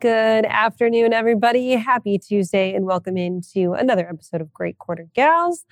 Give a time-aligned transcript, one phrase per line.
[0.00, 1.72] Good afternoon, everybody.
[1.72, 5.64] Happy Tuesday, and welcome into another episode of Great Quarter Gals.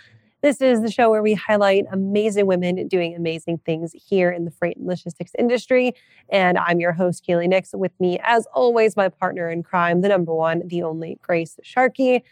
[0.43, 4.51] This is the show where we highlight amazing women doing amazing things here in the
[4.51, 5.93] freight and logistics industry.
[6.29, 7.71] And I'm your host, Kaylee Nix.
[7.73, 12.25] With me, as always, my partner in crime, the number one, the only Grace Sharkey.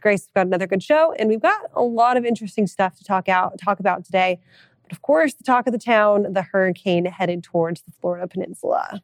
[0.00, 3.04] Grace, we've got another good show, and we've got a lot of interesting stuff to
[3.04, 4.40] talk out talk about today.
[4.84, 9.02] But of course, the talk of the town, the hurricane headed towards the Florida Peninsula.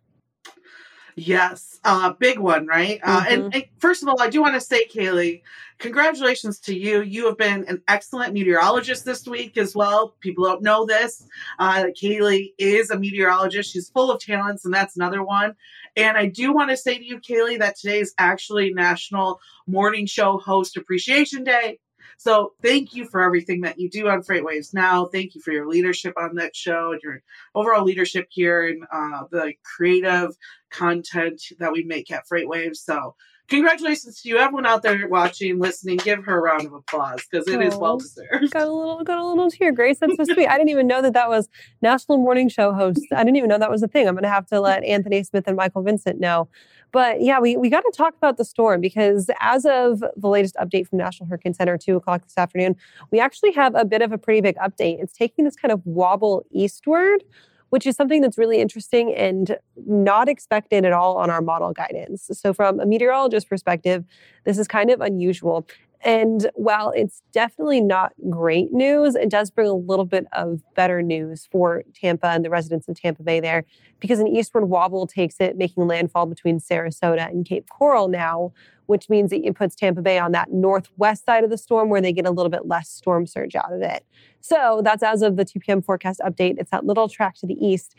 [1.18, 3.00] Yes, uh, big one, right?
[3.02, 3.54] Uh, and, Mhm.
[3.54, 5.42] and first of all, I do want to say, Kaylee,
[5.78, 7.02] congratulations to you.
[7.02, 10.14] You have been an excellent meteorologist this week as well.
[10.20, 11.26] People don't know this.
[11.58, 13.72] Uh, Kaylee is a meteorologist.
[13.72, 15.54] She's full of talents, and that's another one.
[15.96, 20.06] And I do want to say to you, Kaylee, that today is actually National Morning
[20.06, 21.80] Show Host Appreciation Day.
[22.16, 25.06] So thank you for everything that you do on FreightWaves Now.
[25.06, 27.22] Thank you for your leadership on that show and your
[27.54, 30.36] overall leadership here and uh, the creative
[30.70, 32.78] content that we make at FreightWaves.
[32.78, 33.14] So
[33.48, 35.96] congratulations to you, everyone out there watching, listening.
[35.98, 37.78] Give her a round of applause because it is Aw.
[37.78, 38.50] well deserved.
[38.50, 39.98] Got a little, got a little tear, Grace.
[39.98, 40.46] That's so sweet.
[40.46, 41.48] I didn't even know that that was
[41.82, 43.00] National Morning Show host.
[43.12, 44.06] I didn't even know that was a thing.
[44.06, 46.48] I'm going to have to let Anthony Smith and Michael Vincent know.
[46.90, 50.54] But yeah, we, we got to talk about the storm because as of the latest
[50.56, 52.76] update from National Hurricane Center, two o'clock this afternoon,
[53.10, 55.02] we actually have a bit of a pretty big update.
[55.02, 57.24] It's taking this kind of wobble eastward,
[57.70, 62.30] which is something that's really interesting and not expected at all on our model guidance.
[62.32, 64.04] So, from a meteorologist perspective,
[64.44, 65.66] this is kind of unusual.
[66.02, 71.02] And while it's definitely not great news, it does bring a little bit of better
[71.02, 73.64] news for Tampa and the residents of Tampa Bay there
[73.98, 78.52] because an eastward wobble takes it, making landfall between Sarasota and Cape Coral now,
[78.86, 82.00] which means that it puts Tampa Bay on that northwest side of the storm where
[82.00, 84.04] they get a little bit less storm surge out of it.
[84.40, 85.82] So that's as of the 2 p.m.
[85.82, 86.58] forecast update.
[86.58, 87.96] It's that little track to the east.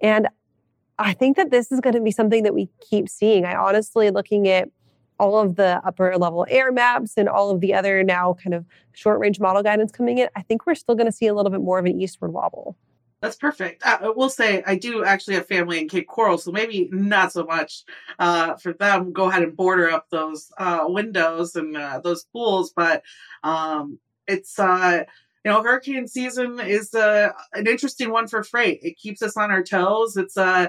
[0.00, 0.28] And
[1.00, 3.44] I think that this is going to be something that we keep seeing.
[3.44, 4.68] I honestly, looking at
[5.20, 8.64] all of the upper level air maps and all of the other now kind of
[8.92, 11.50] short range model guidance coming in, I think we're still going to see a little
[11.50, 12.76] bit more of an eastward wobble.
[13.20, 13.82] That's perfect.
[13.84, 17.44] I will say I do actually have family in Cape Coral, so maybe not so
[17.44, 17.84] much
[18.18, 19.12] uh, for them.
[19.12, 23.02] Go ahead and border up those uh, windows and uh, those pools, but
[23.42, 25.04] um, it's uh,
[25.44, 28.80] you know hurricane season is uh, an interesting one for freight.
[28.82, 30.16] It keeps us on our toes.
[30.16, 30.68] It's uh,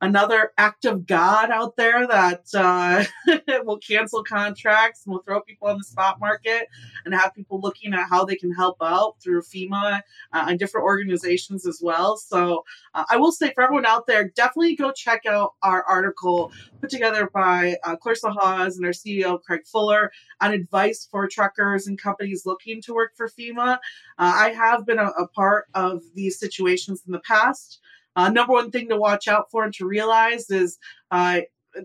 [0.00, 3.04] another act of God out there that uh,
[3.64, 6.68] will cancel contracts and will throw people on the spot market
[7.04, 10.00] and have people looking at how they can help out through FEMA
[10.32, 12.16] uh, and different organizations as well.
[12.16, 16.52] So uh, I will say for everyone out there, definitely go check out our article
[16.80, 21.86] put together by uh, Clarissa Hawes and our CEO Craig Fuller on advice for truckers
[21.86, 23.74] and companies looking to work for FEMA.
[23.74, 23.78] Uh,
[24.18, 27.80] I have been a, a part of these situations in the past.
[28.16, 30.78] Uh, number one thing to watch out for and to realize is
[31.10, 31.40] uh,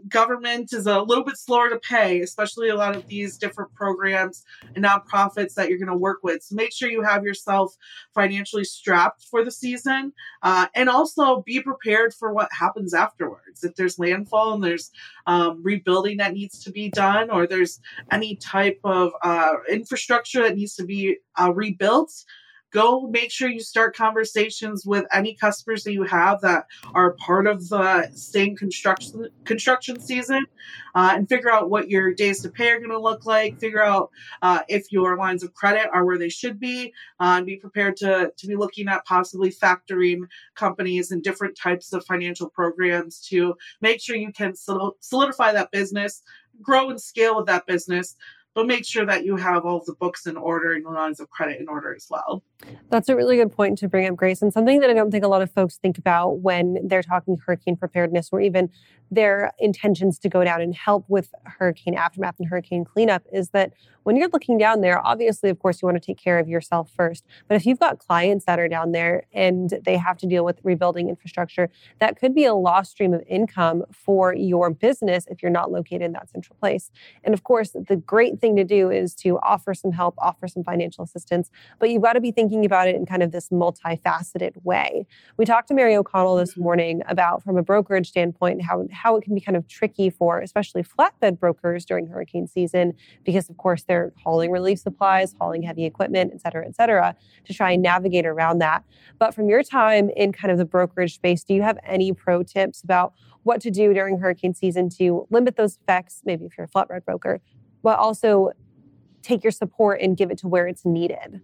[0.07, 4.43] government is a little bit slower to pay, especially a lot of these different programs
[4.75, 6.43] and nonprofits that you're going to work with.
[6.43, 7.75] So make sure you have yourself
[8.13, 10.13] financially strapped for the season
[10.43, 13.63] uh, and also be prepared for what happens afterwards.
[13.63, 14.91] If there's landfall and there's
[15.27, 17.79] um, rebuilding that needs to be done, or there's
[18.11, 22.11] any type of uh, infrastructure that needs to be uh, rebuilt,
[22.71, 27.47] go make sure you start conversations with any customers that you have that are part
[27.47, 30.45] of the same construction construction season
[30.95, 33.59] uh, and figure out what your days to pay are going to look like.
[33.59, 37.45] Figure out uh, if your lines of credit are where they should be uh, and
[37.45, 40.21] be prepared to, to be looking at possibly factoring
[40.55, 46.21] companies and different types of financial programs to make sure you can solidify that business
[46.61, 48.15] grow and scale with that business
[48.59, 51.29] but make sure that you have all the books in order and the lines of
[51.29, 52.43] credit in order as well.
[52.89, 55.23] That's a really good point to bring up, Grace, and something that I don't think
[55.23, 58.69] a lot of folks think about when they're talking hurricane preparedness or even
[59.11, 63.71] their intentions to go down and help with hurricane aftermath and hurricane cleanup is that
[64.03, 66.89] when you're looking down there, obviously, of course, you want to take care of yourself
[66.95, 67.25] first.
[67.47, 70.59] But if you've got clients that are down there and they have to deal with
[70.63, 71.69] rebuilding infrastructure,
[71.99, 76.01] that could be a lost stream of income for your business if you're not located
[76.01, 76.91] in that central place.
[77.23, 80.63] And of course, the great thing to do is to offer some help, offer some
[80.63, 81.49] financial assistance,
[81.79, 85.05] but you've got to be thinking about it in kind of this multifaceted way.
[85.37, 89.23] We talked to Mary O'Connell this morning about, from a brokerage standpoint, how, how it
[89.23, 92.93] can be kind of tricky for especially flatbed brokers during hurricane season,
[93.23, 97.15] because of course they're hauling relief supplies, hauling heavy equipment, et cetera, et cetera,
[97.45, 98.83] to try and navigate around that.
[99.17, 102.43] But from your time in kind of the brokerage space, do you have any pro
[102.43, 103.13] tips about
[103.43, 107.05] what to do during hurricane season to limit those effects, maybe if you're a flatbed
[107.05, 107.39] broker,
[107.83, 108.51] but also
[109.21, 111.41] take your support and give it to where it's needed?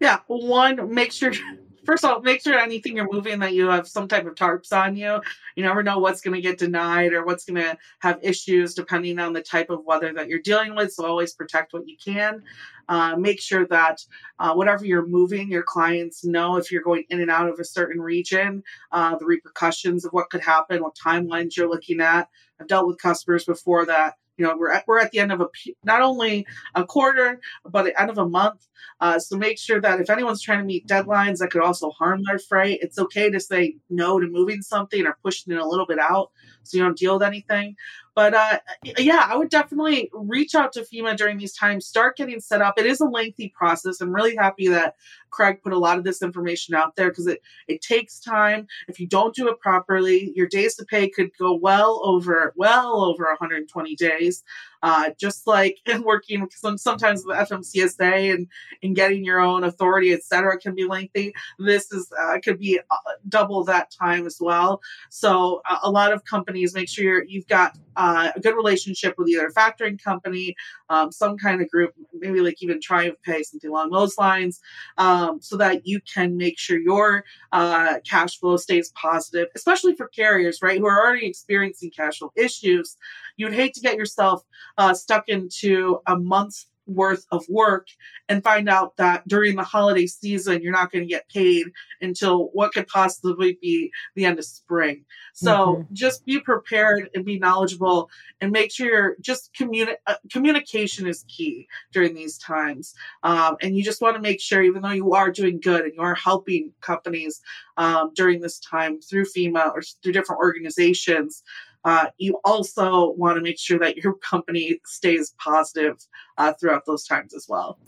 [0.00, 1.32] Yeah, one, make sure
[1.84, 4.72] first of all, make sure anything you're moving that you have some type of tarps
[4.72, 5.20] on you.
[5.56, 9.18] You never know what's going to get denied or what's going to have issues depending
[9.18, 10.92] on the type of weather that you're dealing with.
[10.92, 12.42] So always protect what you can.
[12.88, 14.04] Uh, make sure that
[14.38, 17.64] uh, whatever you're moving, your clients know if you're going in and out of a
[17.64, 18.62] certain region,
[18.92, 22.28] uh, the repercussions of what could happen, what timelines you're looking at.
[22.60, 25.40] I've dealt with customers before that you know we're at, we're at the end of
[25.42, 25.48] a
[25.84, 28.66] not only a quarter but the end of a month.
[29.00, 32.22] Uh, so make sure that if anyone's trying to meet deadlines that could also harm
[32.24, 35.86] their freight it's okay to say no to moving something or pushing it a little
[35.86, 36.30] bit out
[36.62, 37.76] so you don't deal with anything
[38.20, 38.58] but uh,
[38.98, 42.74] yeah, I would definitely reach out to FEMA during these times, start getting set up.
[42.76, 44.02] It is a lengthy process.
[44.02, 44.96] I'm really happy that
[45.30, 48.66] Craig put a lot of this information out there because it, it takes time.
[48.88, 53.04] If you don't do it properly, your days to pay could go well over, well
[53.04, 54.44] over 120 days.
[54.82, 58.46] Uh, just like in working some, sometimes the FMCSA and,
[58.82, 61.34] and getting your own authority, et cetera, can be lengthy.
[61.58, 62.96] This is uh, could be uh,
[63.28, 64.80] double that time as well.
[65.10, 69.28] So uh, a lot of companies make sure you've got uh, a good relationship with
[69.28, 70.54] either a factoring company,
[70.88, 74.60] um, some kind of group, maybe like even try and TriumphPay, something along those lines,
[74.98, 80.08] um, so that you can make sure your uh, cash flow stays positive, especially for
[80.08, 82.96] carriers, right, who are already experiencing cash flow issues.
[83.36, 84.44] You'd hate to get yourself
[84.80, 87.86] uh, stuck into a month's worth of work
[88.28, 91.66] and find out that during the holiday season you're not going to get paid
[92.00, 95.04] until what could possibly be the end of spring.
[95.34, 95.94] So mm-hmm.
[95.94, 98.10] just be prepared and be knowledgeable
[98.40, 102.94] and make sure you're just communi- uh, communication is key during these times.
[103.22, 105.94] Um, and you just want to make sure, even though you are doing good and
[105.94, 107.42] you are helping companies
[107.76, 111.44] um, during this time through FEMA or through different organizations,
[111.84, 115.96] uh, you also want to make sure that your company stays positive
[116.38, 117.78] uh, throughout those times as well.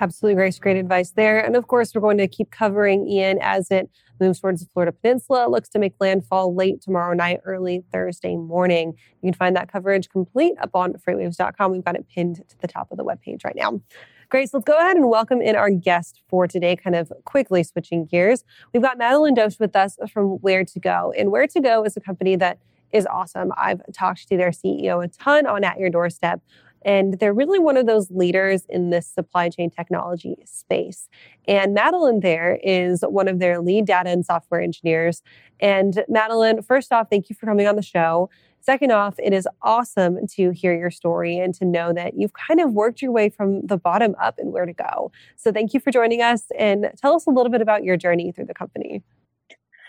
[0.00, 0.58] Absolutely, Grace.
[0.58, 1.44] Great advice there.
[1.44, 3.88] And of course, we're going to keep covering Ian as it
[4.20, 5.44] moves towards the Florida Peninsula.
[5.44, 8.94] It looks to make landfall late tomorrow night, early Thursday morning.
[9.20, 11.72] You can find that coverage complete up on freightwaves.com.
[11.72, 13.80] We've got it pinned to the top of the webpage right now.
[14.28, 18.06] Grace, let's go ahead and welcome in our guest for today, kind of quickly switching
[18.06, 18.44] gears.
[18.72, 21.12] We've got Madeliene Doetsch with us from Ware2Go.
[21.18, 22.58] And Ware2Go is a company that
[22.92, 23.52] is awesome.
[23.56, 26.40] I've talked to their CEO a ton on At Your Doorstep.
[26.84, 31.08] And they're really one of those leaders in this supply chain technology space.
[31.46, 35.22] And Madeliene there is one of their lead data and software engineers.
[35.60, 38.30] And Madeliene, first off, thank you for coming on the show.
[38.60, 42.60] Second off, it is awesome to hear your story and to know that you've kind
[42.60, 45.10] of worked your way from the bottom up and Ware2Go.
[45.36, 48.30] So thank you for joining us and tell us a little bit about your journey
[48.30, 49.02] through the company.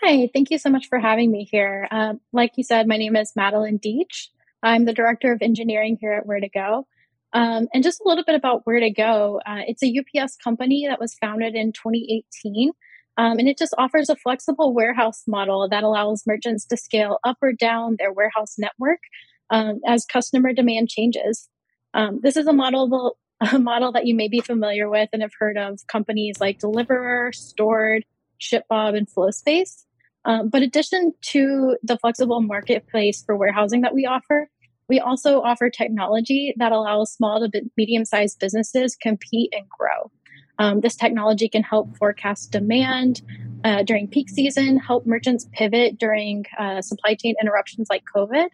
[0.06, 1.88] Hi, thank you so much for having me here.
[1.90, 4.28] Um, like you said, my name is Madeliene Doetsch.
[4.62, 6.84] I'm the Director of Engineering here at Ware2Go.
[7.32, 11.14] Um, and just a little bit about Ware2Go Uh, it's a UPS company that was
[11.14, 12.72] founded in 2018.
[13.16, 17.38] Um, and it just offers a flexible warehouse model that allows merchants to scale up
[17.40, 19.00] or down their warehouse network
[19.48, 21.48] um, as customer demand changes.
[21.94, 25.32] Um, this is a model, a model that you may be familiar with and have
[25.38, 28.02] heard of companies like Deliverr, Stord,
[28.38, 29.84] ShipBob, and FlowSpace.
[30.24, 34.48] Um, but addition to the flexible marketplace for warehousing that we offer,
[34.88, 40.10] we also offer technology that allows small to medium sized businesses compete and grow.
[40.58, 43.22] Um, this technology can help forecast demand
[43.64, 48.46] uh, during peak season, help merchants pivot during uh, supply chain interruptions like COVID,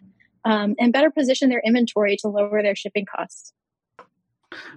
[0.45, 3.53] um, and better position their inventory to lower their shipping costs.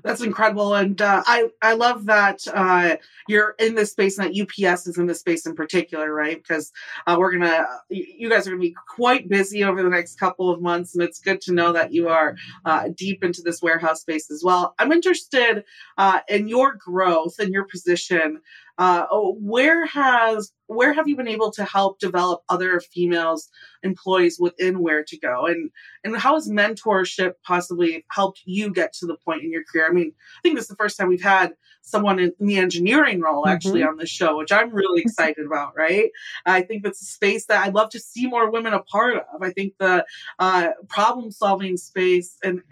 [0.03, 4.41] That's incredible, and uh, I I love that uh, you're in this space, and that
[4.41, 6.37] UPS is in this space in particular, right?
[6.37, 6.73] Because
[7.07, 10.63] uh, we're gonna, you guys are gonna be quite busy over the next couple of
[10.63, 14.31] months, and it's good to know that you are uh, deep into this warehouse space
[14.31, 14.75] as well.
[14.79, 15.65] I'm interested
[15.99, 18.41] uh, in your growth and your position
[18.79, 23.51] uh, oh, where has where have you been able to help develop other females
[23.83, 25.51] employees within Ware2Go?
[25.51, 25.71] And
[26.03, 29.87] and how has mentorship possibly helped you get to the point in your career?
[29.89, 33.21] I mean i think this is the first time we've had someone in, the engineering
[33.21, 33.91] role actually mm-hmm.
[33.91, 36.11] on this show which i'm really excited about right?
[36.47, 39.43] I think that's a space that i'd love to see more women a part of.
[39.43, 40.05] I think the
[40.39, 42.63] uh, problem solving space and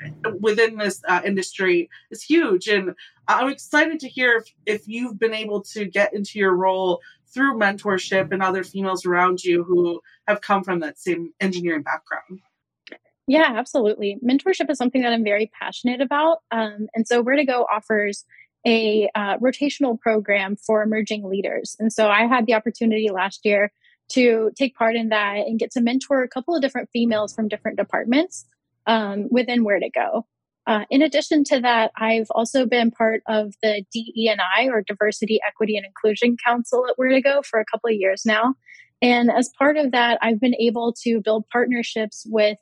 [0.40, 2.68] within this uh, industry is huge.
[2.68, 2.94] And
[3.28, 7.00] I'm excited to hear if, if you've been able to get into your role
[7.32, 12.40] through mentorship and other females around you who have come from that same engineering background.
[13.26, 14.18] Yeah, absolutely.
[14.24, 16.38] Mentorship is something that I'm very passionate about.
[16.50, 18.24] Um, and so Ware2Go offers
[18.66, 21.76] a uh, rotational program for emerging leaders.
[21.78, 23.72] And so I had the opportunity last year
[24.10, 27.48] to take part in that and get to mentor a couple of different females from
[27.48, 28.44] different departments
[28.86, 30.24] um, within Ware2Go.
[30.66, 35.76] Uh, in addition to that, I've also been part of the DEI or Diversity, Equity,
[35.76, 38.54] and Inclusion Council at Ware2Go for a couple of years now.
[39.00, 42.58] And as part of that, I've been able to build partnerships with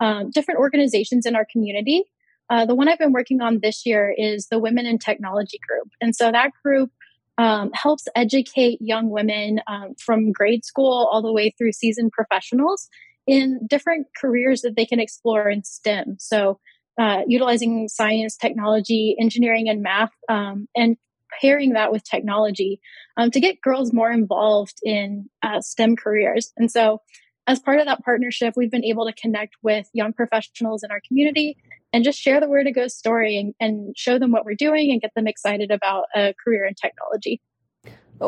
[0.00, 2.04] um, different organizations in our community.
[2.48, 5.88] Uh, the one I've been working on this year is the Women in Technology Group.
[6.00, 6.90] And so that group
[7.38, 12.88] um, helps educate young women um, from grade school all the way through seasoned professionals
[13.26, 16.16] in different careers that they can explore in STEM.
[16.18, 16.58] So,
[16.98, 20.96] uh, utilizing science, technology, engineering, and math, um, and
[21.40, 22.80] pairing that with technology
[23.16, 26.52] um, to get girls more involved in uh, STEM careers.
[26.56, 27.00] And so,
[27.46, 31.00] as part of that partnership, we've been able to connect with young professionals in our
[31.06, 31.56] community
[31.92, 35.10] and just share the Ware2Go story and, and show them what we're doing and get
[35.16, 37.40] them excited about a career in technology.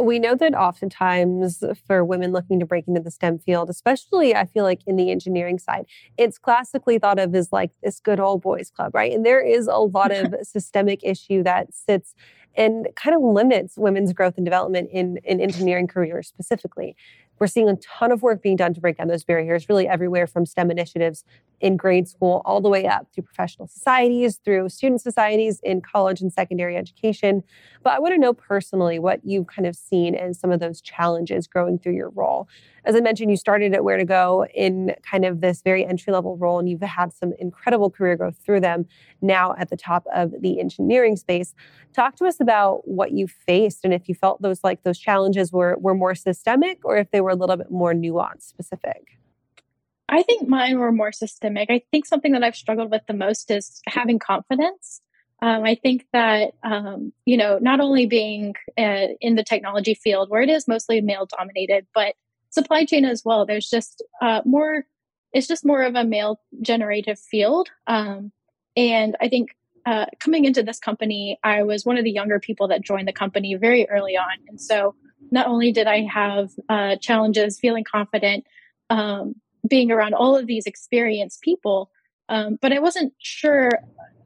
[0.03, 4.47] We know that oftentimes for women looking to break into the STEM field, especially I
[4.47, 5.87] feel like in the engineering side,
[6.17, 9.13] it's classically thought of as like this good old boys club, right?
[9.13, 12.15] And there is a lot of systemic issue that sits
[12.57, 16.97] and kind of limits women's growth and development in, in engineering careers specifically.
[17.41, 20.27] We're seeing a ton of work being done to break down those barriers, really everywhere
[20.27, 21.25] from STEM initiatives
[21.65, 26.21] in grade school all the way up through professional societies, through student societies in college
[26.21, 27.43] and secondary education.
[27.83, 30.83] But I want to know personally what you've kind of seen as some of those
[30.83, 32.49] challenges growing through your role.
[32.85, 36.59] As I mentioned, you started at Ware2Go in kind of this very entry level role,
[36.59, 38.85] and you've had some incredible career growth through them
[39.23, 41.55] now at the top of the engineering space.
[41.95, 45.51] Talk to us about what you faced and if you felt those like those challenges
[45.51, 49.17] were, were more systemic or if they were a little bit more nuanced specific.
[50.15, 51.71] I think mine were more systemic.
[51.71, 55.01] I think something that I've struggled with the most is having confidence.
[55.43, 60.31] Um, I think that, um, you know, not only being uh, in the technology field
[60.31, 62.15] where it is mostly male dominated, but
[62.51, 64.87] supply chain as well, there's just uh, more,
[65.33, 67.69] it's just more of a male generative field.
[67.89, 68.31] Um,
[68.77, 72.69] and I think uh, coming into this company, I was one of the younger people
[72.69, 74.37] that joined the company very early on.
[74.49, 74.95] And so
[75.33, 78.47] not only did I have uh, challenges feeling confident,
[78.89, 79.35] um,
[79.69, 81.91] being around all of these experienced people.
[82.29, 83.71] Um, but I wasn't sure,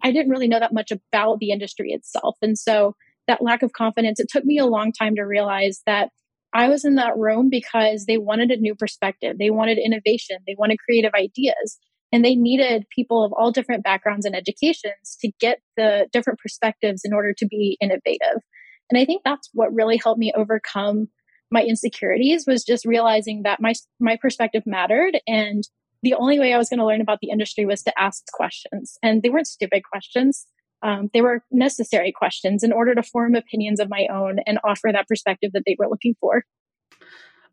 [0.02, 2.36] I didn't really know that much about the industry itself.
[2.42, 2.94] And so
[3.26, 6.10] that lack of confidence, it took me a long time to realize that
[6.54, 10.56] I was in that room because they wanted a new perspective, they wanted innovation, they
[10.58, 11.78] wanted creative ideas.
[12.10, 17.02] And they needed people of all different backgrounds and educations to get the different perspectives
[17.04, 18.40] in order to be innovative.
[18.88, 21.08] And I think that's what really helped me overcome
[21.50, 25.64] my insecurities was just realizing that my my perspective mattered and
[26.02, 28.98] the only way I was going to learn about the industry was to ask questions.
[29.02, 30.46] And they weren't stupid questions.
[30.82, 34.90] Um, they were necessary questions in order to form opinions of my own and offer
[34.92, 36.44] that perspective that they were looking for.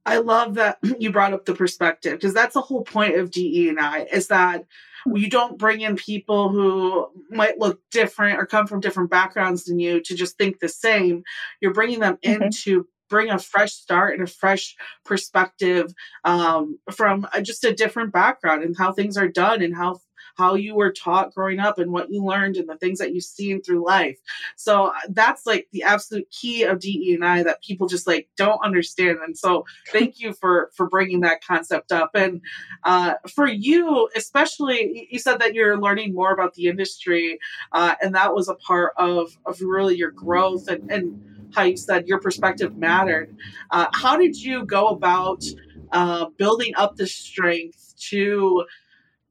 [0.06, 3.70] I love that you brought up the perspective because that's the whole point of DE
[3.70, 4.66] and I is that
[5.14, 9.80] you don't bring in people who might look different or come from different backgrounds than
[9.80, 11.24] you to just think the same.
[11.62, 12.44] You're bringing them mm-hmm.
[12.44, 15.94] into bring a fresh start and a fresh perspective
[16.24, 20.00] um, from just a different background and how things are done and how
[20.36, 23.24] how you were taught growing up and what you learned and the things that you've
[23.24, 24.20] seen through life.
[24.56, 28.28] So uh, that's like the absolute key of DE and I that people just like
[28.38, 29.20] don't understand.
[29.26, 32.12] And so thank you for for bringing that concept up.
[32.14, 32.42] And
[32.84, 37.40] uh, for you, especially, you said that you're learning more about the industry,
[37.72, 41.22] uh, and that was a part of of really your growth and and
[41.54, 43.36] how you said your perspective mattered.
[43.72, 45.44] Uh, how did you go about
[45.92, 48.66] uh, building up the strength to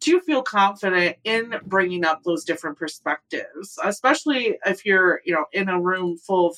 [0.04, 5.68] to feel confident in bringing up those different perspectives, especially if you're you know in
[5.68, 6.56] a room full of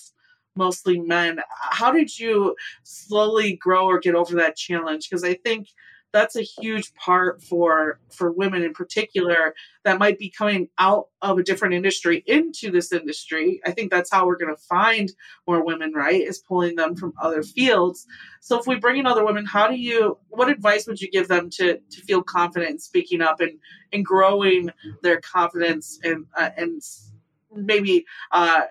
[0.57, 1.41] mostly men?
[1.49, 5.09] How did you slowly grow or get over that challenge?
[5.09, 5.69] Because I think
[6.17, 9.55] that's a huge part for for women in particular
[9.85, 13.61] that might be coming out of a different industry into this industry.
[13.67, 15.13] I think that's how we're going to find
[15.47, 18.07] more women right is pulling them from other fields.
[18.41, 21.29] So if we bring in other women how do you what advice would you give
[21.29, 23.59] them to to feel confident in speaking up and
[23.93, 24.71] and growing
[25.03, 26.81] their confidence and uh, and
[27.55, 28.63] maybe uh,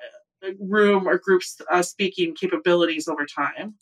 [0.59, 3.75] room or groups uh, speaking capabilities over time?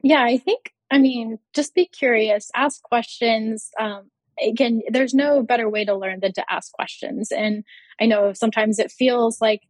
[0.00, 3.70] Yeah i think I mean, just be curious, ask questions.
[3.78, 4.10] Um,
[4.42, 7.30] again, there's no better way to learn than to ask questions.
[7.30, 7.64] And
[8.00, 9.62] I know sometimes it feels like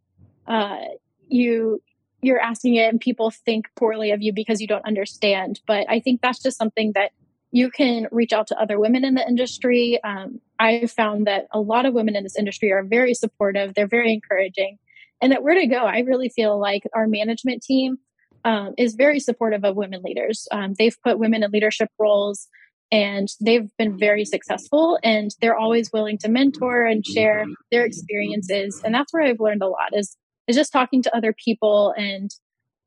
[0.47, 0.79] uh,
[1.29, 1.83] you
[2.21, 5.61] you're asking it and people think poorly of you because you don't understand.
[5.67, 7.13] But I think that's just something that
[7.53, 10.03] you can reach out to other women in the industry.
[10.03, 13.75] Um, I've found that a lot of women in this industry are very supportive.
[13.75, 14.79] They're very encouraging.
[15.21, 17.99] And that Ware2Go, I really feel like our management team
[18.45, 20.47] um, is very supportive of women leaders.
[20.51, 22.49] Um, they've put women in leadership roles
[22.91, 28.81] and they've been very successful and they're always willing to mentor and share their experiences
[28.85, 30.17] and that's where i've learned a lot is
[30.47, 32.31] is just talking to other people and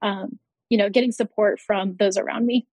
[0.01, 0.39] um,
[0.69, 2.65] you know getting support from those around me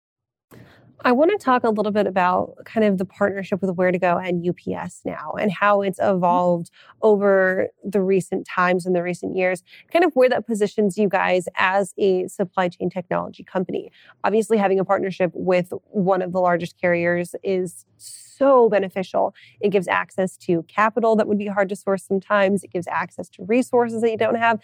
[1.04, 4.46] I want to talk a little bit about kind of the partnership with Ware2Go and
[4.48, 6.16] UPS now and how it's mm-hmm.
[6.16, 6.70] evolved
[7.02, 9.62] over the recent times and the recent years,
[9.92, 13.92] kind of where that positions you guys as a supply chain technology company.
[14.24, 19.34] Obviously, having a partnership with one of the largest carriers is so beneficial.
[19.60, 23.28] It gives access to capital that would be hard to source sometimes, it gives access
[23.30, 24.58] to resources that you don't have.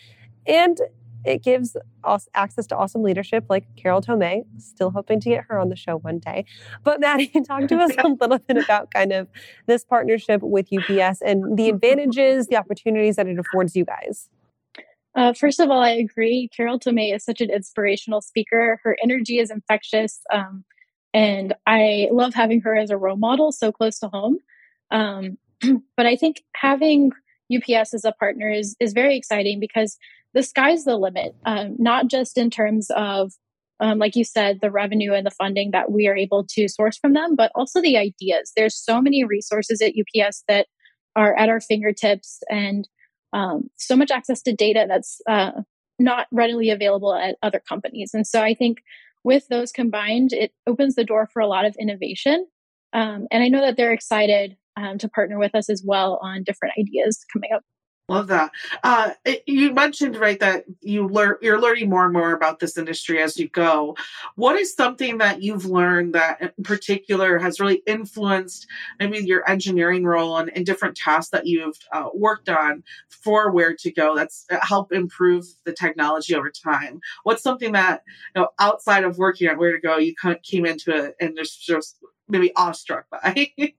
[0.46, 0.80] And
[1.24, 4.44] it gives us access to awesome leadership like Carol Tomé.
[4.58, 6.44] Still hoping to get her on the show one day.
[6.82, 9.28] But Maddie, talk to us a little bit about kind of
[9.66, 14.28] this partnership with UPS and the advantages, the opportunities that it affords you guys.
[15.16, 16.48] Uh, first of all, I agree.
[16.54, 18.80] Carol Tomé is such an inspirational speaker.
[18.82, 20.20] Her energy is infectious.
[20.32, 20.64] Um,
[21.12, 24.38] and I love having her as a role model so close to home.
[24.90, 25.38] Um,
[25.96, 27.12] but I think having
[27.52, 29.96] UPS as a partner is, is very exciting because
[30.32, 33.32] the sky's the limit, um, not just in terms of,
[33.80, 36.96] um, like you said, the revenue and the funding that we are able to source
[36.98, 38.52] from them, but also the ideas.
[38.56, 40.66] There's so many resources at UPS that
[41.16, 42.88] are at our fingertips and
[43.32, 45.52] um, so much access to data that's uh,
[45.98, 48.10] not readily available at other companies.
[48.14, 48.78] And so I think
[49.22, 52.46] with those combined, it opens the door for a lot of innovation.
[52.92, 56.42] Um, and I know that they're excited um, to partner with us as well on
[56.42, 57.62] different ideas coming up.
[58.10, 58.52] Love that.
[58.82, 59.12] Uh,
[59.46, 63.38] you mentioned right that you learn you're learning more and more about this industry as
[63.38, 63.96] you go.
[64.34, 68.66] What is something that you've learned that in particular has really influenced
[68.98, 74.14] maybe your engineering role and, and different tasks that you've uh, worked on for Ware2Go
[74.14, 77.00] that's uh, help improve the technology over time?
[77.22, 78.02] What's something that
[78.36, 81.96] you know outside of working at Ware2Go you came into it and just
[82.28, 83.50] maybe awestruck by?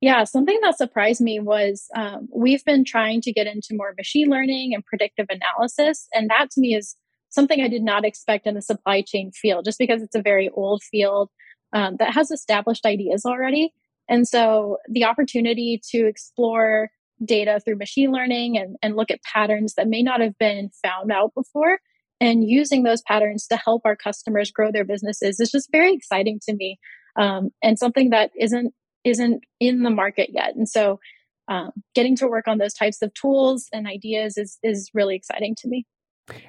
[0.00, 4.28] Yeah, something that surprised me was um, we've been trying to get into more machine
[4.28, 6.08] learning and predictive analysis.
[6.14, 6.96] And that to me is
[7.28, 10.48] something I did not expect in the supply chain field, just because it's a very
[10.48, 11.28] old field
[11.74, 13.72] um, that has established ideas already.
[14.08, 16.90] And so the opportunity to explore
[17.22, 21.12] data through machine learning and, and look at patterns that may not have been found
[21.12, 21.78] out before
[22.20, 26.40] and using those patterns to help our customers grow their businesses is just very exciting
[26.48, 26.78] to me
[27.16, 28.72] um, and something that isn't
[29.04, 30.54] isn't in the market yet.
[30.54, 31.00] And so
[31.48, 35.54] um, getting to work on those types of tools and ideas is is really exciting
[35.56, 35.86] to me.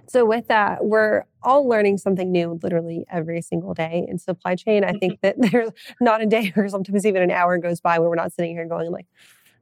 [0.07, 4.83] So with that, we're all learning something new literally every single day in supply chain.
[4.83, 8.09] I think that there's not a day or sometimes even an hour goes by where
[8.09, 9.07] we're not sitting here going like,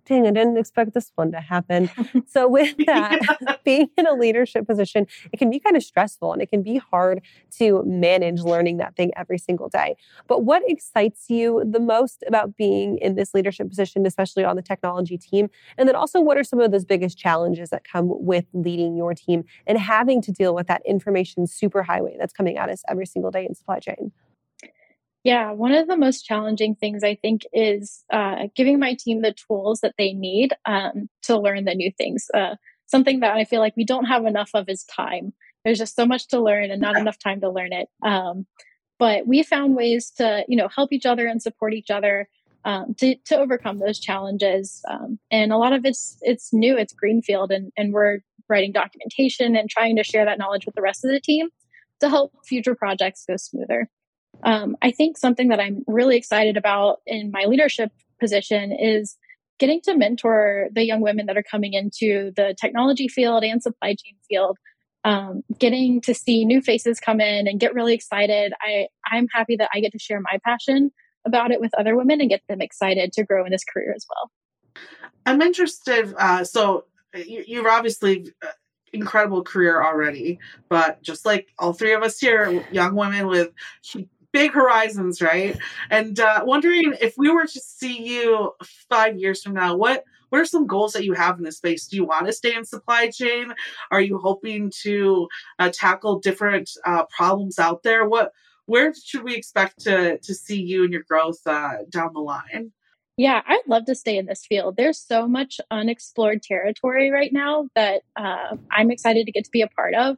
[0.10, 1.90] dang, I didn't expect this one to happen.
[2.28, 3.56] so, with that, yeah.
[3.64, 6.78] being in a leadership position, it can be kind of stressful and it can be
[6.78, 7.22] hard
[7.58, 9.96] to manage learning that thing every single day.
[10.28, 14.62] But what excites you the most about being in this leadership position, especially on the
[14.64, 15.50] technology team?
[15.78, 19.14] And then also, what are some of those biggest challenges that come with leading your
[19.14, 23.30] team and having to deal with that information superhighway that's coming at us every single
[23.30, 24.12] day in supply chain?
[25.30, 29.32] Yeah, one of the most challenging things I think is uh, giving my team the
[29.32, 32.26] tools that they need um, to learn the new things.
[32.34, 32.56] Uh,
[32.88, 35.34] something that I feel like we don't have enough of is time.
[35.64, 37.90] There's just so much to learn and not enough time to learn it.
[38.04, 38.48] Um,
[38.98, 42.28] but we found ways to, you know, help each other and support each other
[42.66, 44.82] um, to, to overcome those challenges.
[44.90, 49.56] Um, and a lot of it's it's new, it's greenfield, and and we're writing documentation
[49.56, 51.50] and trying to share that knowledge with the rest of the team
[52.00, 53.92] to help future projects go smoother.
[54.44, 59.18] Um, I think something that I'm really excited about in my leadership position is
[59.60, 63.90] getting to mentor the young women that are coming into the technology field and supply
[63.90, 64.58] chain field.
[65.06, 68.52] Um, getting to see new faces come in and get really excited.
[68.62, 70.92] I I'm happy that I get to share my passion
[71.26, 74.06] about it with other women and get them excited to grow in this career as
[74.10, 74.84] well.
[75.26, 76.14] I'm interested.
[76.18, 78.48] Uh, so you, you've obviously uh,
[78.94, 83.52] incredible career already, but just like all three of us here, young women with
[84.32, 85.58] big horizons, right?
[85.90, 88.54] And uh, wondering if we were to see you
[88.90, 91.88] five years from now, what what are some goals that you have in this space?
[91.88, 93.54] Do you want to stay in supply chain?
[93.90, 98.08] Are you hoping to uh, tackle different uh, problems out there?
[98.08, 98.32] What
[98.66, 102.72] where should we expect to to see you and your growth uh, down the line?
[103.18, 104.78] Yeah, I'd love to stay in this field.
[104.78, 109.62] There's so much unexplored territory right now that uh, I'm excited to get to be
[109.62, 110.16] a part of.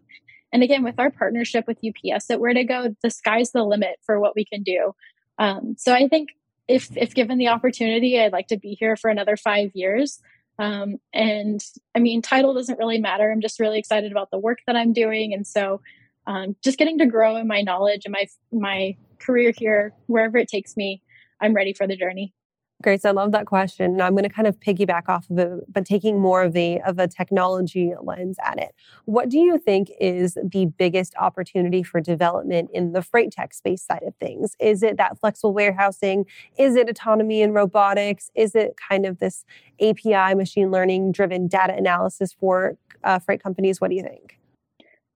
[0.53, 4.35] And again, with our partnership with UPS at Ware2Go, the sky's the limit for what
[4.35, 4.93] we can do.
[5.37, 6.29] Um, so I think
[6.67, 10.19] if if given the opportunity, I'd like to be here for another five years.
[10.59, 11.63] Um, and
[11.95, 13.31] I mean, title doesn't really matter.
[13.31, 15.81] I'm just really excited about the work that I'm doing, and so
[16.27, 20.47] um, just getting to grow in my knowledge and my my career here, wherever it
[20.47, 21.01] takes me,
[21.39, 22.33] I'm ready for the journey.
[22.81, 23.91] Grace, I love that question.
[23.91, 26.81] And I'm going to kind of piggyback off of it, but taking more of the
[26.81, 28.73] of a technology lens at it.
[29.05, 33.83] What do you think is the biggest opportunity for development in the freight tech space
[33.83, 34.55] side of things?
[34.59, 36.25] Is it that flexible warehousing?
[36.57, 38.31] Is it autonomy and robotics?
[38.35, 39.45] Is it kind of this
[39.79, 43.79] API machine learning driven data analysis for uh, freight companies?
[43.79, 44.37] What do you think?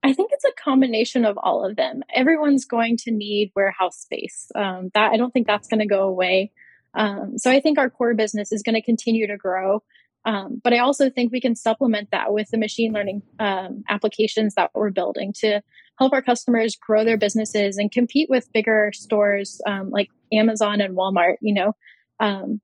[0.04, 2.04] I think it's a combination of all of them.
[2.14, 4.52] Everyone's going to need warehouse space.
[4.54, 6.52] Um, that I don't think that's going to go away.
[6.96, 9.84] Um, so I think our core business is going to continue to grow.
[10.26, 14.56] Um, but I also think we can supplement that with the machine learning um, applications
[14.56, 15.62] that we're building to
[16.00, 20.98] help our customers grow their businesses and compete with bigger stores um, like Amazon and
[20.98, 21.36] Walmart.
[21.42, 21.74] You know,
[22.20, 22.60] um,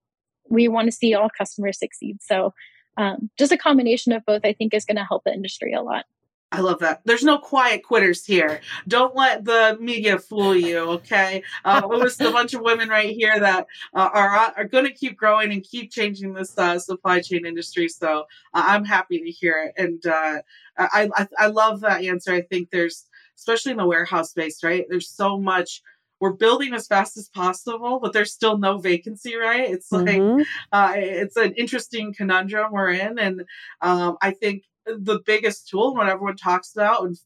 [0.49, 2.17] we want to see all customers succeed.
[2.21, 2.53] So
[2.97, 5.81] um, just a combination of both, I think, is going to help the industry a
[5.81, 6.05] lot.
[6.53, 7.01] I love that.
[7.05, 8.59] There's no quiet quitters here.
[8.87, 11.43] Don't let the media fool you, okay?
[11.63, 14.93] Uh, it was a bunch of women right here that uh, are are going to
[14.93, 17.87] keep growing and keep changing this uh, supply chain industry.
[17.87, 20.41] So uh, I'm happy to hear it, and uh,
[20.77, 22.33] I, I I love that answer.
[22.33, 23.05] I think there's
[23.37, 24.85] especially in the warehouse space, right?
[24.89, 25.81] There's so much
[26.19, 29.67] we're building as fast as possible, but there's still no vacancy, right?
[29.67, 30.43] It's like mm-hmm.
[30.71, 33.43] uh, it's an interesting conundrum we're in, and
[33.81, 37.17] um, I think the biggest tool when everyone talks about and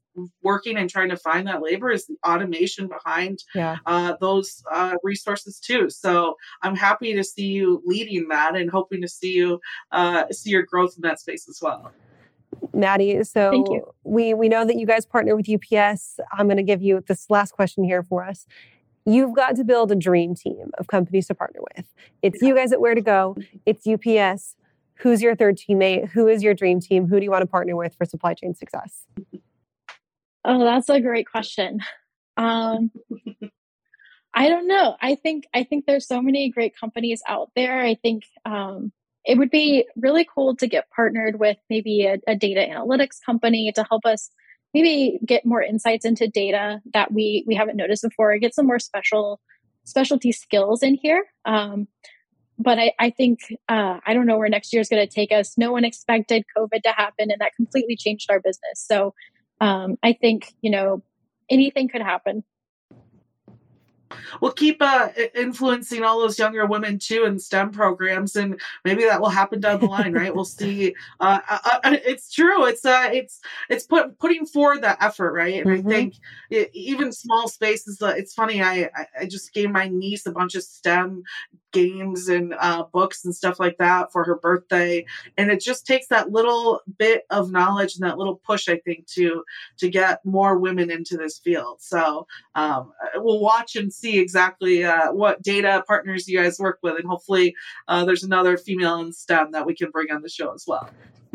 [0.42, 3.78] working and trying to find that labor is the automation behind yeah.
[3.86, 5.90] uh, those uh, resources too.
[5.90, 9.60] So I'm happy to see you leading that and hoping to see you
[9.92, 11.92] uh, see your growth in that space as well.
[12.74, 16.20] Maddie, so we we know that you guys partner with UPS.
[16.32, 18.46] I'm going to give you this last question here for us.
[19.06, 21.86] You've got to build a dream team of companies to partner with.
[22.22, 22.50] It's yeah.
[22.50, 23.46] you guys at Ware2Go.
[23.66, 24.56] It's UPS
[24.98, 26.10] who's your third teammate?
[26.10, 27.08] Who is your dream team?
[27.08, 29.06] Who do you want to partner with for supply chain success?
[30.44, 31.80] Oh, that's a great question.
[32.38, 32.92] Um,
[34.34, 34.96] I don't know.
[35.02, 37.80] I think I think there's so many great companies out there.
[37.82, 38.92] I think um,
[39.26, 43.72] it would be really cool to get partnered with maybe a, a, data analytics company
[43.74, 44.30] to help us
[44.74, 48.38] maybe get more insights into data that we we haven't noticed before.
[48.38, 49.40] Get some more special
[49.86, 51.24] specialty skills in here.
[51.46, 51.88] Um,
[52.58, 55.32] but I, I think uh, I don't know where next year is going to take
[55.32, 55.58] us.
[55.58, 58.76] No one expected COVID to happen, and that completely changed our business.
[58.76, 59.14] So
[59.62, 61.04] um, I think you know
[61.50, 62.44] anything could happen
[64.42, 69.22] we'll keep uh, influencing all those younger women too in STEM programs, and maybe that
[69.22, 70.34] will happen down the line, right?
[70.34, 70.94] We'll see.
[71.20, 72.66] Uh, uh, uh, it's true.
[72.66, 73.40] It's uh, it's
[73.70, 75.56] it's put, putting forward that effort, right?
[75.56, 75.88] And mm-hmm.
[75.88, 76.16] I think
[76.50, 78.02] it, even small spaces.
[78.02, 78.62] Uh, it's funny.
[78.62, 78.90] I
[79.20, 81.24] I just gave my niece a bunch of STEM
[81.76, 85.06] games and uh, books and stuff like that for her birthday,
[85.38, 89.06] and it just takes that little bit of knowledge and that little push, I think,
[89.18, 89.44] to
[89.78, 91.82] to get more women into this field.
[91.82, 96.96] So um, we'll watch and see exactly uh, what data partners you guys work with,
[96.96, 97.56] and hopefully
[97.90, 100.90] uh, there's another female in STEM that we can bring on the show as well.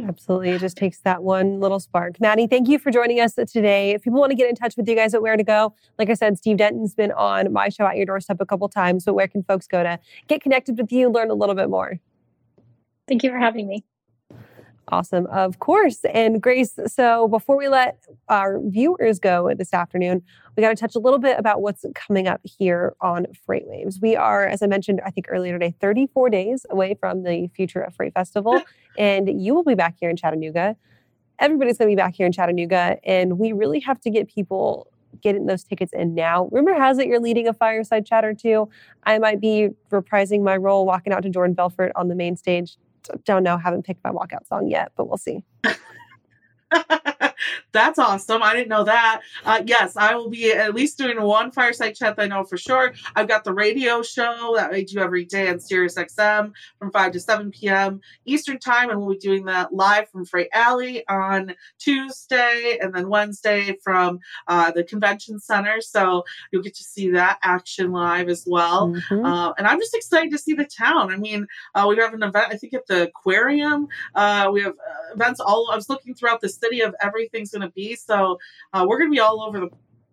[0.07, 0.51] Absolutely.
[0.51, 2.21] It just takes that one little spark.
[2.21, 3.91] Maddie, thank you for joining us today.
[3.91, 6.39] If people want to get in touch with you guys at Ware2Go, like I said,
[6.39, 9.05] Steve Denton's been on my show at your doorstep a couple times.
[9.05, 11.99] So where can folks go to get connected with you, learn a little bit more?
[13.09, 13.85] Thank you for having me.
[14.91, 15.27] Awesome.
[15.27, 16.01] Of course.
[16.13, 20.23] And Grace, so before we let our viewers go this afternoon,
[20.57, 24.03] we got to touch a little bit about what's coming up here on FreightWaves.
[24.03, 27.81] We are, as I mentioned, I think earlier today, 34 days away from the Future
[27.81, 28.61] of Freight Festival,
[28.99, 30.77] and you will be back here in Chattanooga.
[31.39, 34.89] Everybody's going to be back here in Chattanooga, and we really have to get people
[35.23, 36.49] getting those tickets in now.
[36.51, 38.69] Rumor has it you're leading a fireside chat or two.
[39.05, 42.77] I might be reprising my role, walking out to Jordan Belfort on the main stage
[43.25, 45.43] don't know, haven't picked my walkout song yet, but we'll see.
[47.73, 48.43] That's awesome.
[48.43, 49.23] I didn't know that.
[49.45, 52.95] Uh, yes, I will be at least doing one fireside chat I know for sure.
[53.17, 57.13] I've got the radio show that I do every day on Sirius XM from 5
[57.13, 58.01] to 7 p.m.
[58.25, 63.09] Eastern Time, and we'll be doing that live from Freight Alley on Tuesday and then
[63.09, 65.81] Wednesday from uh, the Convention Center.
[65.81, 68.89] So you'll get to see that action live as well.
[68.89, 69.25] Mm-hmm.
[69.25, 71.13] Uh, and I'm just excited to see the town.
[71.13, 73.89] I mean, uh, we have an event, I think, at the aquarium.
[74.15, 76.95] Uh, we have uh, events all, I was looking throughout the city of
[77.31, 77.95] everything's going to be.
[77.97, 78.39] So
[78.73, 79.69] uh, we're going to be all over the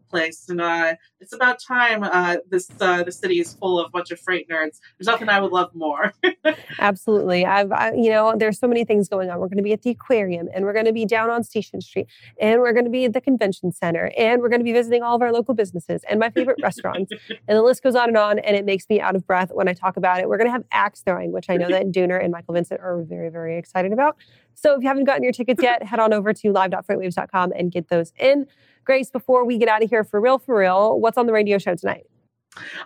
[0.10, 3.90] place, and uh, it's about time uh, this uh, the city is full of a
[3.90, 4.80] bunch of freight nerds.
[4.98, 6.14] There's nothing I would love more.
[6.80, 9.38] Absolutely, I've I, you know there's so many things going on.
[9.40, 11.82] We're going to be at the aquarium, and we're going to be down on Station
[11.82, 12.08] Street,
[12.40, 15.04] and we're going to be at the convention center, and we're going to be visiting
[15.04, 18.18] all of our local businesses and my favorite restaurants, and the list goes on and
[18.18, 18.40] on.
[18.40, 20.30] And it makes me out of breath when I talk about it.
[20.30, 23.04] We're going to have axe throwing, which I know that Dooner and Michael Vincent are
[23.04, 24.16] very very excited about.
[24.58, 27.90] So if you haven't gotten your tickets yet, head on over to live.freightwaves.com and get
[27.90, 28.48] those in.
[28.86, 31.60] Grace, before we get out of here for real, for real, what's on the radio
[31.60, 32.08] show tonight?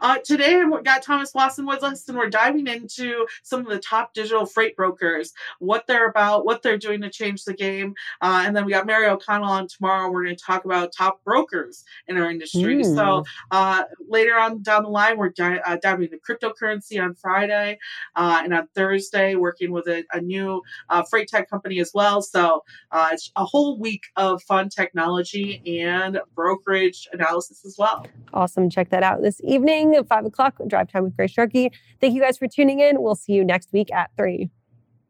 [0.02, 3.80] Uh, today, we got Thomas Lawson with us, and we're diving into some of the
[3.80, 7.94] top digital freight brokers, what they're about, what they're doing to change the game.
[8.22, 10.10] Uh, and then we got Mary O'Connell on tomorrow.
[10.12, 12.84] We're going to talk about top brokers in our industry.
[12.84, 12.96] Mm.
[12.96, 17.80] So uh, later on down the line, we're di- uh, diving into cryptocurrency on Friday,
[18.16, 22.22] uh, and on Thursday, working with a, a new uh, freight tech company as well.
[22.22, 28.06] So it's a whole week of fun technology and brokerage analysis as well.
[28.34, 28.70] Awesome.
[28.70, 31.72] Check that out this evening evening at 5 o'clock, Drive Time with Grace Sharkey.
[32.00, 33.02] Thank you guys for tuning in.
[33.02, 34.50] We'll see you next week at 3.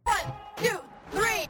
[0.03, 0.17] One,
[0.57, 0.79] two,
[1.11, 1.47] three.